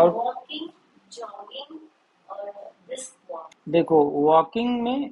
[0.00, 0.44] और
[3.68, 5.10] देखो वॉकिंग में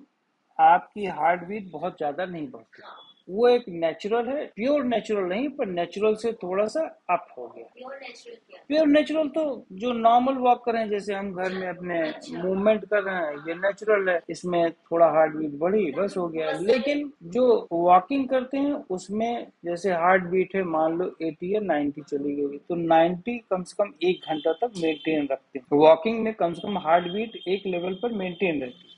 [0.59, 2.83] आपकी हार्ट बीट बहुत ज़्यादा नहीं बढ़ती।
[3.29, 6.81] वो एक नेचुरल है प्योर नेचुरल नहीं पर नेचुरल से थोड़ा सा
[7.11, 7.89] अप हो गया।
[8.69, 9.43] प्योर नेचुरल तो
[9.73, 12.01] जो नॉर्मल वॉक कर रहे हैं जैसे हम घर में अपने
[12.39, 16.53] मूवमेंट कर रहे हैं ये नेचुरल है इसमें थोड़ा हार्ट बीट बढ़ी बस हो गया।
[16.63, 22.03] लेकिन जो वॉकिंग करते हैं उसमें जैसे हार्ट बीट है मान लो एटी या 90
[22.03, 26.33] चली गई तो 90 कम से कम एक घंटा तक मेंटेन रखते हैं। वॉकिंग में
[26.35, 28.97] कम से कम हार्ट बीट एक लेवल पर मेंटेन रहती है।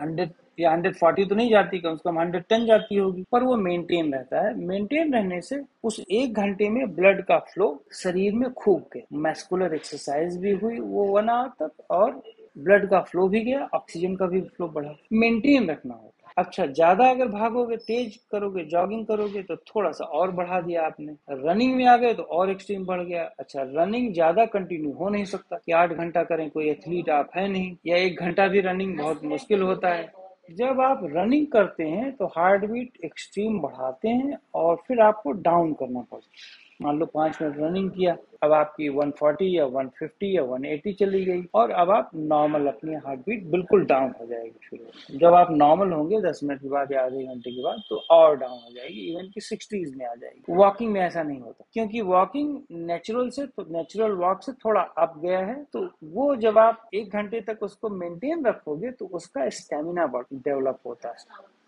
[0.00, 3.42] हंड्रेड या हंड्रेड फोर्टी तो नहीं जाती, कम से कम हंड्रेड टेन जाती होगी। पर
[3.42, 8.34] वो मेंटेन रहता है। मेंटेन रहने से उस एक घंटे में ब्लड का फ्लो शरीर
[8.34, 12.22] में खूब गया। मैस्कुलर एक्सरसाइज भी हुई, वो वन आवर तक और
[12.56, 17.08] ब्लड का फ्लो भी गया ऑक्सीजन का भी फ्लो बढ़ा। मेंटेन रखना होगा अच्छा ज़्यादा
[17.10, 21.84] अगर भागोगे, तेज करोगे जॉगिंग करोगे तो थोड़ा सा और बढ़ा दिया आपने। रनिंग में
[21.86, 25.72] आ गए तो और एक्सट्रीम बढ़ गया। अच्छा रनिंग ज़्यादा कंटिन्यू हो नहीं सकता। कि
[25.72, 29.62] आठ घंटा करें, कोई एथलीट आप है नहीं। या एक घंटा भी रनिंग बहुत मुश्किल
[29.62, 30.10] होता है।
[30.50, 35.72] जब आप रनिंग करते हैं तो हार्ट बीट एक्सट्रीम बढ़ाते हैं और फिर आपको डाउन
[35.72, 40.42] करना पड़ता है। मान लो पाँच मिनट रनिंग किया, अब आपकी 140 या 150 या
[40.44, 45.18] 180 चली गई और अब आप नॉर्मल अपनी हार्ट बीट बिल्कुल डाउन हो जाएगी शुरू
[45.18, 48.36] जब आप नॉर्मल होंगे 10 मिनट के बाद या आधे घंटे के बाद तो और
[48.36, 52.00] डाउन हो जाएगी इवन की सिक्सटीज में आ जाएगी। वॉकिंग में ऐसा नहीं होता, क्योंकि
[52.02, 56.88] वॉकिंग नेचुरल से तो नेचुरल वॉक से थोड़ा अप गया है तो वो जब आप
[56.94, 61.58] एक घंटे तक उसको मेंटेन रखोगे तो उसका स्टेमिना डेवलप होता है।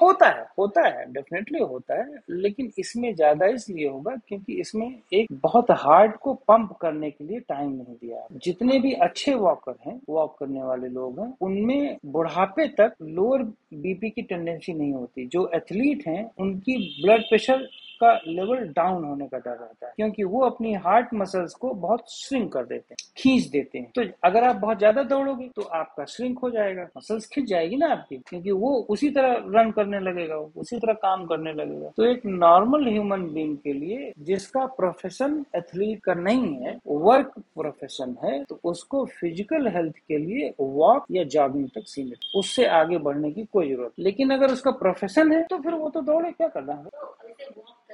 [0.00, 5.28] होता है होता है डेफिनेटली होता है, लेकिन इसमें ज़्यादा इसलिए होगा क्योंकि इसमें एक
[5.42, 10.00] बहुत हार्ड को पंप करने के लिए टाइम नहीं दिया जितने भी अच्छे वॉकर हैं
[10.08, 13.42] वॉक करने वाले लोग हैं, उनमें बुढ़ापे तक लोअर
[13.74, 17.68] बीपी की टेंडेंसी नहीं होती। जो एथलीट हैं, उनकी ब्लड प्रेशर
[18.00, 22.04] का लेवल डाउन होने का डर रहता है, क्योंकि वो अपनी हार्ट मसल्स को बहुत
[22.10, 26.04] श्रिंक कर देते हैं, खींच देते हैं। तो अगर आप बहुत ज़्यादा दौड़ोगे तो आपका
[26.06, 30.36] श्रिंक हो जाएगा मसल्स खिंच जाएगी ना आपकी, क्योंकि वो उसी तरह रन करने लगेगा,
[30.36, 36.02] उसी तरह काम करने लगेगा। तो एक नॉर्मल ह्यूमन बींग के लिए, जिसका प्रोफेशन एथलीट
[36.04, 41.68] का नहीं है वर्क प्रोफेशन है तो उसको फ़िज़िकल हेल्थ के लिए वॉक या जॉगिंग
[41.74, 45.74] तक सीमित, उससे आगे बढ़ने की कोई ज़रूरत लेकिन अगर उसका प्रोफेशन है तो फिर
[45.74, 46.84] वो तो दौड़े, क्या करना है?
[46.84, 47.93] तो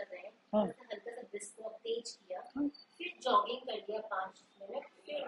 [0.52, 5.24] हैं। हाँ। हल्का सा brisk तेज किया फिर जॉगिंग कर लिया पाँच मिनट फिर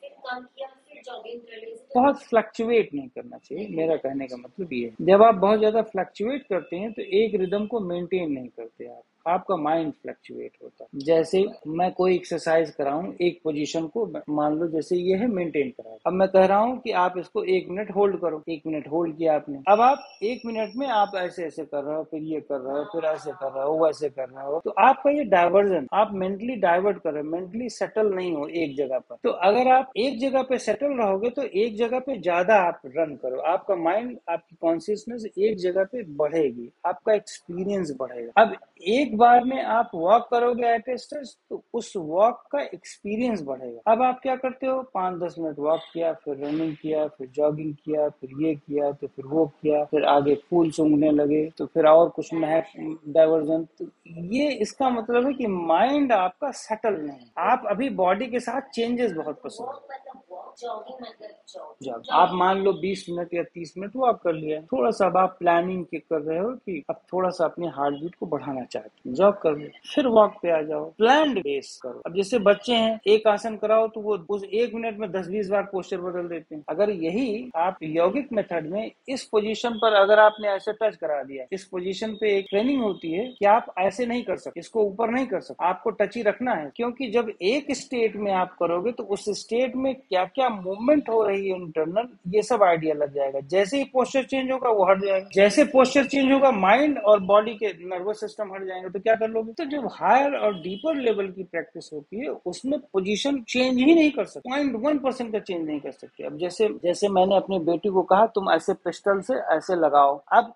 [0.00, 4.26] फिर कम किया फिर जॉगिंग कर ली तो बहुत फ्लक्चुएट नहीं करना चाहिए मेरा कहने
[4.26, 7.80] का मतलब ये है। जब आप बहुत ज़्यादा फ्लक्चुएट करते हैं तो एक रिदम को
[7.82, 13.40] मेंटेन नहीं करते आप। आपका माइंड फ्लक्चुएट होता है। जैसे मैं कोई एक्सरसाइज कराऊं, एक
[13.44, 16.90] पोजीशन को मान लो जैसे ये है मेंटेन करा अब मैं कह रहा हूँ कि
[16.98, 20.72] आप इसको एक मिनट होल्ड करो। एक मिनट होल्ड किया आपने। अब आप एक मिनट
[20.76, 23.52] में आप ऐसे ऐसे कर रहे हो, फिर ये कर रहे हो, फिर ऐसे कर
[23.52, 27.22] रहे हो, वैसे कर रहे हो। तो आपका ये डाइवर्जन आप मेंटली डाइवर्ट कर रहे
[27.22, 30.92] हो। मेंटली सेटल नहीं हो एक जगह पर। तो अगर आप एक जगह पे सेटल
[30.98, 35.84] रहोगे तो एक जगह पे ज़्यादा आप रन करो। आपका माइंड आपकी कॉन्सियसनेस एक जगह
[35.84, 38.54] पे बढ़ेगी। आपका एक्सपीरियंस बढ़ेगा। अब
[38.88, 44.02] एक बार में आप वॉक करोगे एट स्टेज तो उस वॉक का एक्सपीरियंस बढ़ेगा। अब
[44.02, 44.80] आप क्या करते हो?
[44.94, 49.06] पाँच दस मिनट वॉक किया, फिर रनिंग किया, फिर जॉगिंग किया, फिर ये किया तो
[49.06, 53.86] फिर वो किया, फिर आगे फूल सूंघने लगे तो फिर और कुछ महक डाइवर्जन तो
[54.34, 59.12] ये इसका मतलब है कि माइंड आपका सेटल नहीं आप अभी बॉडी के साथ चेंजेस
[59.12, 60.23] बहुत पसंद वॉक
[60.58, 64.32] जॉगिंग मतलब जॉग जब आप मान लो 20 मिनट या 30 मिनट वो आप कर
[64.32, 67.68] लिया थोड़ा सा अब आप प्लानिंग के कर रहे हो कि अब थोड़ा सा अपने
[67.68, 71.34] हार्ट बीट को बढ़ाना चाहते हैं। जॉग कर लो फिर वॉक पे आ जाओ। प्लान
[71.34, 75.10] बेस करो। अब जैसे बच्चे हैं एक आसन कराओ तो वो उस एक मिनट में
[75.12, 79.78] दस बीस बार पोस्टर बदल देते हैं। अगर यही आप यौगिक मेथड में इस पोजीशन
[79.82, 83.46] पर अगर आपने ऐसे टच करा दिया इस पोजीशन पे एक ट्रेनिंग होती है कि
[83.46, 86.70] आप ऐसे नहीं कर सकते इसको ऊपर नहीं कर सकते। आपको टच ही रखना है
[86.76, 91.22] क्योंकि जब एक स्टेट में आप करोगे तो उस स्टेट में क्या क्या मूवमेंट हो
[91.24, 95.04] रही है इंटरनल ये सब आइडिया लग जाएगा। जैसे ही पोस्टर चेंज होगा, वो हट
[95.04, 99.14] जाएगा। जैसे पोस्टर चेंज होगा माइंड और बॉडी के नर्वस सिस्टम हट जाएँगे तो क्या
[99.14, 99.52] कर लोगे?
[99.52, 104.10] तो जब हायर और डीपर लेवल की प्रैक्टिस होती है, उसमें पोजीशन चेंज ही नहीं
[104.10, 107.58] कर सकते। पॉइंट वन परसेंट का चेंज नहीं कर सकते। अब जैसे जैसे मैंने अपनी
[107.58, 110.52] बेटी को कहा, तुम ऐसे पिस्टल से ऐसे लगाओ। अब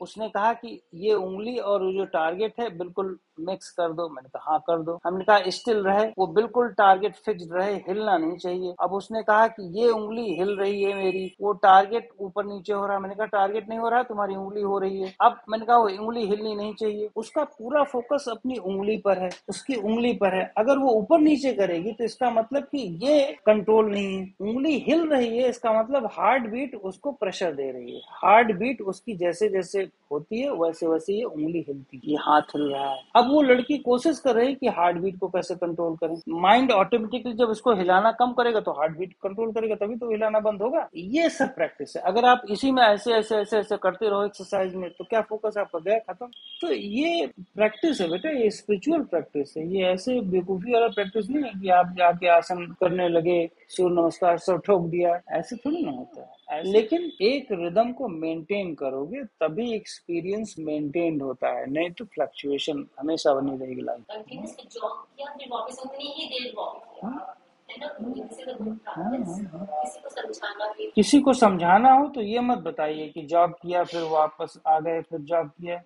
[0.00, 4.50] उसने कहा कि ये उंगली और जो टारगेट है, बिल्कुल मिक्स कर दो। मैंने कहा
[4.50, 8.74] हाँ कर दो। हमने कहा, स्टिल रहे। वो बिल्कुल टारगेट फिक्स रहे, हिलना नहीं चाहिए।
[8.82, 12.86] अब उसने कहा कि, ये उंगली हिल रही है मेरी। वो टारगेट ऊपर नीचे हो
[12.86, 15.66] रहा है। मैंने कहा टारगेट नहीं हो रहा, तुम्हारी उंगली हो रही है। अब मैंने
[15.66, 20.12] कहा, वो उंगली हिलनी नहीं चाहिए। उसका पूरा फोकस अपनी उंगली पर है, उसकी उंगली
[20.12, 24.34] पर है। अगर वो ऊपर नीचे करेगी तो इसका मतलब कि ये कंट्रोल नहीं है।
[24.40, 28.82] उंगली हिल रही है, इसका मतलब हार्ट बीट उसको प्रेशर दे रही है। हार्ट बीट
[28.82, 33.02] उसकी जैसे जैसे होती है वैसे वैसे ये उंगली हिलती है। हाथ हिल रहा है।
[33.16, 36.14] अब अब वो लड़की कोशिश कर रही है कि हार्ट बीट को कैसे कंट्रोल करें।
[36.40, 40.40] माइंड ऑटोमेटिकली जब उसको हिलाना कम करेगा तो हार्ट बीट कंट्रोल करेगा, तभी तो हिलाना
[40.40, 44.08] बंद होगा। ये सब प्रैक्टिस है। अगर आप इसी में ऐसे ऐसे ऐसे ऐसे करते
[44.08, 46.26] रहो एक्सरसाइज में तो क्या फोकस आपका गया खत्म?
[46.60, 51.44] तो ये प्रैक्टिस है बेटा, ये स्पिरिचुअल प्रैक्टिस है। ये ऐसे बेवकूफ़ी वाला प्रैक्टिस नहीं
[51.44, 55.90] है कि आप जाके आसन करने लगे, सूर्य नमस्कार, सब ठोक दिया। ऐसे थोड़ी ना
[55.90, 62.04] होता है। लेकिन एक रिदम को मेंटेन करोगे तभी एक्सपीरियंस मेंटेन होता है नहीं तो
[62.04, 66.54] फ्लक्चुएशन हमेशा बनी रहेगी लाइफ कंटिन्यूस जॉब किया फिर वापस उतनी ही
[67.04, 67.34] हाँ।
[67.70, 67.88] है ना?
[67.88, 68.42] किसी
[70.00, 74.60] को समझाना किसी को समझाना हो तो ये मत बताइए कि जॉब किया फिर वापस
[74.66, 75.82] आ गए फिर जॉब किया।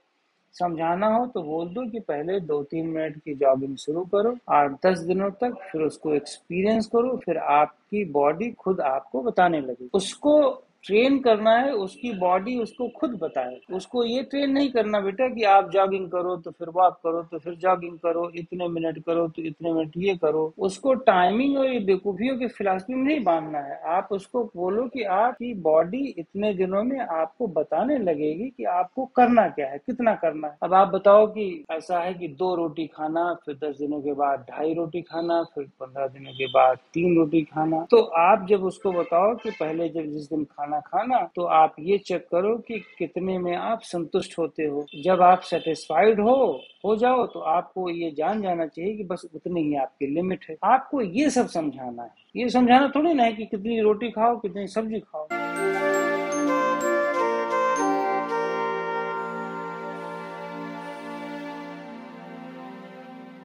[0.53, 4.87] समझाना हो तो बोल दो कि पहले दो तीन मिनट की जॉगिंग शुरू करो, आठ
[4.87, 10.65] दस दिनों तक, फिर उसको एक्सपीरियंस करो, फिर आपकी बॉडी खुद आपको बताने लगे। उसको
[10.85, 15.43] ट्रेन करना है, उसकी बॉडी उसको खुद बताए। उसको ये ट्रेन नहीं करना बेटा कि
[15.47, 19.43] आप जॉगिंग करो तो फिर वॉक करो तो फिर जॉगिंग करो, इतने मिनट करो तो
[19.43, 23.81] इतने मिनट ये करो। उसको टाइमिंग और ये बेकूफियों की फिलासफी में नहीं बांधना है।
[23.93, 29.47] आप उसको बोलो कि आपकी बॉडी इतने दिनों में आपको बताने लगेगी कि आपको करना
[29.49, 33.33] क्या है, कितना करना है। अब आप बताओ कि ऐसा है कि दो रोटी खाना,
[33.47, 37.43] फिर दस दिनों के बाद ढाई रोटी खाना, फिर पंद्रह दिनों के बाद तीन रोटी
[37.45, 40.45] खाना। तो आप जब उसको बताओ कि पहले जब जिस दिन
[40.81, 45.23] खाना खाना तो आप ये चेक करो कि कितने में आप संतुष्ट होते हो। जब
[45.23, 46.35] आप सेटिस्फाइड हो
[46.85, 50.57] हो जाओ तो आपको ये जान जाना चाहिए कि बस उतनी ही आपकी लिमिट है।
[50.65, 54.67] आपको ये सब समझाना है। ये समझाना थोड़ी ना है कि कितनी रोटी खाओ, कितनी
[54.67, 55.29] सब्ज़ी खाओ।